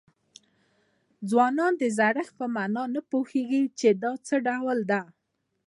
ځوان 1.29 1.57
د 1.81 1.83
زړښت 1.97 2.33
په 2.39 2.45
معنا 2.55 2.83
نه 2.95 3.01
پوهېږي 3.11 3.63
چې 3.79 3.89
څه 4.27 4.35
ډول 4.47 4.79
ده. 4.91 5.01